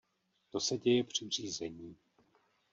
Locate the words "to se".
0.51-0.77